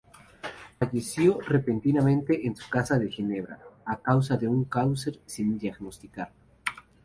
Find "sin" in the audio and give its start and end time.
5.27-5.59